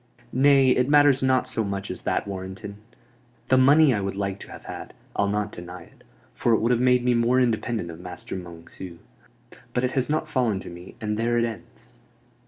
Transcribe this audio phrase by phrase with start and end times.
[0.33, 2.77] "Nay, it matters not so much as that, Warrenton.
[3.49, 6.71] The money I would like to have had, I'll not deny it; for it would
[6.71, 8.97] have made me more independent of Master Monceux.
[9.75, 11.89] But it has not fallen to me, and there it ends."